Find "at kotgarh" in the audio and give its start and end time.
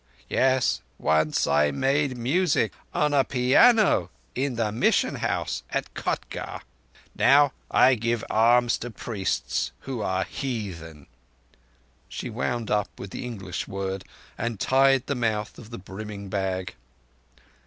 5.69-6.61